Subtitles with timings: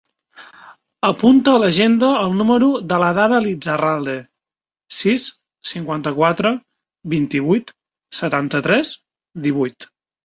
[1.07, 4.15] Apunta a l'agenda el número de l'Adhara Lizarralde:
[5.01, 5.27] sis,
[5.73, 6.55] cinquanta-quatre,
[7.15, 7.75] vint-i-vuit,
[8.23, 8.99] setanta-tres,
[9.49, 9.89] divuit.